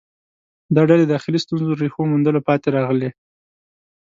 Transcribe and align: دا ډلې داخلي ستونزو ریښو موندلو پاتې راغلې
دا 0.75 0.81
ډلې 0.89 1.05
داخلي 1.13 1.39
ستونزو 1.45 1.79
ریښو 1.81 2.09
موندلو 2.11 2.45
پاتې 2.47 2.67
راغلې 2.77 3.09